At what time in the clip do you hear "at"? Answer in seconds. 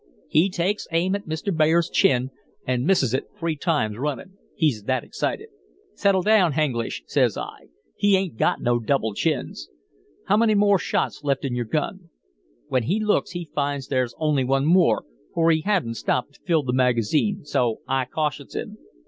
1.13-1.27